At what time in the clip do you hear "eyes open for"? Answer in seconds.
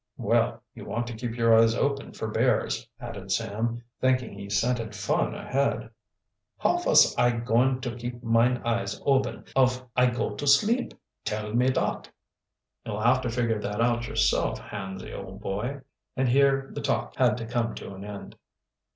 1.55-2.27